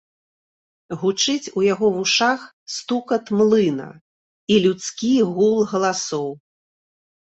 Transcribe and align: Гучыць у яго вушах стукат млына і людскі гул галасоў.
Гучыць 1.01 1.51
у 1.59 1.65
яго 1.73 1.87
вушах 1.99 2.41
стукат 2.77 3.25
млына 3.37 3.89
і 4.53 4.61
людскі 4.67 5.15
гул 5.39 5.57
галасоў. 5.73 6.31